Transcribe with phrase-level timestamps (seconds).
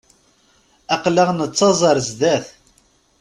[0.93, 2.45] Aql-aɣ nettaẓ ar zdat.